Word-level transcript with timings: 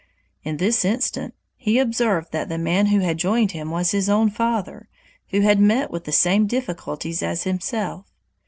In 0.43 0.57
this 0.57 0.83
instant 0.83 1.35
he 1.55 1.77
observed 1.77 2.31
that 2.31 2.49
the 2.49 2.57
man 2.57 2.87
who 2.87 3.01
had 3.01 3.19
joined 3.19 3.51
him 3.51 3.69
was 3.69 3.91
his 3.91 4.09
own 4.09 4.31
father, 4.31 4.89
who 5.27 5.41
had 5.41 5.59
met 5.59 5.91
with 5.91 6.05
the 6.05 6.11
same 6.11 6.47
difficulties 6.47 7.21
as 7.21 7.43
himself. 7.43 8.07